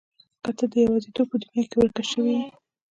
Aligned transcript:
که 0.43 0.51
ته 0.57 0.65
د 0.71 0.73
يوازيتوب 0.85 1.27
په 1.31 1.37
دنيا 1.43 1.63
کې 1.69 1.77
ورکه 1.79 2.03
شوې 2.11 2.33
يې. 2.39 2.47